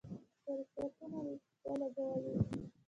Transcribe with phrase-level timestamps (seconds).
[0.43, 1.19] په رشوتونو
[1.67, 2.33] ولګولې.